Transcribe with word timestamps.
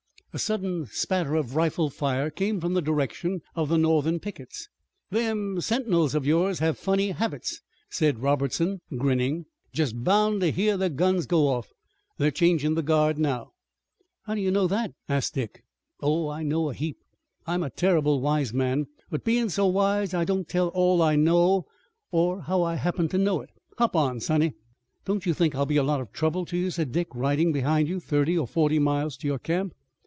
A 0.33 0.39
sudden 0.39 0.85
spatter 0.85 1.35
of 1.35 1.57
rifle 1.57 1.89
fire 1.89 2.29
came 2.29 2.61
from 2.61 2.73
the 2.73 2.81
direction 2.81 3.41
of 3.53 3.67
the 3.67 3.77
Northern 3.77 4.17
pickets. 4.17 4.69
"Them 5.09 5.59
sentinels 5.59 6.15
of 6.15 6.25
yours 6.25 6.59
have 6.59 6.77
funny 6.79 7.11
habits," 7.11 7.59
said 7.89 8.21
Robertson 8.21 8.79
grinning. 8.97 9.45
"Just 9.73 10.05
bound 10.05 10.39
to 10.39 10.49
hear 10.49 10.77
their 10.77 10.87
guns 10.87 11.25
go 11.25 11.49
off. 11.49 11.73
They're 12.17 12.31
changin' 12.31 12.75
the 12.75 12.81
guard 12.81 13.17
now." 13.17 13.51
"How 14.23 14.35
do 14.35 14.39
you 14.39 14.51
know 14.51 14.67
that?" 14.67 14.93
asked 15.09 15.33
Dick. 15.33 15.65
"Oh, 15.99 16.29
I 16.29 16.43
know 16.43 16.69
a 16.69 16.73
heap. 16.73 16.99
I'm 17.45 17.61
a 17.61 17.69
terrible 17.69 18.21
wise 18.21 18.53
man, 18.53 18.87
but 19.09 19.25
bein' 19.25 19.49
so 19.49 19.67
wise 19.67 20.13
I 20.13 20.23
don't 20.23 20.47
tell 20.47 20.69
all 20.69 21.01
I 21.01 21.17
know 21.17 21.65
or 22.09 22.43
how 22.43 22.63
I 22.63 22.75
happen 22.75 23.09
to 23.09 23.17
know 23.17 23.41
it. 23.41 23.49
Hop 23.79 23.97
up, 23.97 24.21
sonny." 24.21 24.53
"Don't 25.03 25.25
you 25.25 25.33
think 25.33 25.55
I'll 25.55 25.65
be 25.65 25.75
a 25.75 25.83
lot 25.83 25.99
of 25.99 26.13
trouble 26.13 26.45
to 26.45 26.57
you," 26.57 26.71
said 26.71 26.93
Dick, 26.93 27.09
"riding 27.13 27.51
behind 27.51 27.89
you 27.89 27.99
thirty 27.99 28.37
or 28.37 28.47
forty 28.47 28.79
miles 28.79 29.17
to 29.17 29.27
your 29.27 29.37
camp?" 29.37 29.73